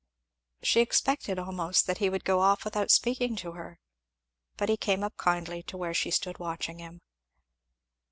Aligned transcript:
She 0.63 0.79
expected 0.79 1.37
almost 1.37 1.85
that 1.85 1.99
he 1.99 2.09
would 2.09 2.23
go 2.25 2.39
off 2.39 2.65
without 2.65 2.89
speaking 2.89 3.35
to 3.35 3.51
her. 3.51 3.77
But 4.57 4.67
he 4.67 4.75
came 4.75 5.03
up 5.03 5.15
kindly 5.15 5.61
to 5.61 5.77
where 5.77 5.93
she 5.93 6.09
stood 6.09 6.39
watching 6.39 6.79
him. 6.79 7.01